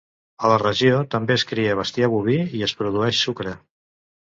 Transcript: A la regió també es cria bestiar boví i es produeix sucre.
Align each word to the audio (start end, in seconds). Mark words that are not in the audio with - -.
A 0.45 0.49
la 0.51 0.55
regió 0.61 0.95
també 1.15 1.35
es 1.41 1.45
cria 1.51 1.77
bestiar 1.81 2.11
boví 2.15 2.39
i 2.61 2.65
es 2.71 2.77
produeix 2.83 3.23
sucre. 3.29 3.57